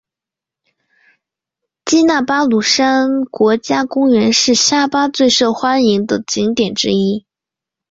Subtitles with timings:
[1.85, 7.27] 基纳巴卢山国家公园是沙巴最受欢迎的景点之一。